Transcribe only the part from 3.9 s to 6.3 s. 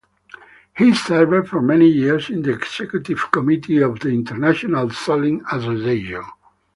the International Soling Association.